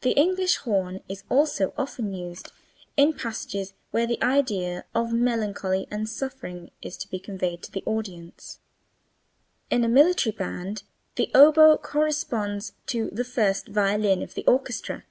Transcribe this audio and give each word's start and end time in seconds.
The 0.00 0.10
English 0.14 0.56
horn 0.56 1.00
is 1.08 1.22
also 1.30 1.72
often 1.78 2.12
used 2.12 2.50
in 2.96 3.12
passages 3.12 3.74
where 3.92 4.04
the 4.04 4.20
idea 4.20 4.84
of 4.96 5.12
melancholy 5.12 5.86
and 5.92 6.08
suffering 6.08 6.72
is 6.82 6.96
to 6.96 7.08
be 7.08 7.20
conveyed 7.20 7.62
to 7.62 7.70
the 7.70 7.84
audience. 7.86 8.58
In 9.70 9.84
a 9.84 9.88
military 9.88 10.34
band 10.34 10.82
the 11.14 11.30
oboe 11.36 11.76
corresponds 11.78 12.72
to 12.86 13.10
the 13.10 13.22
first 13.22 13.68
violin 13.68 14.22
of 14.24 14.34
the 14.34 14.44
orchestra. 14.46 15.04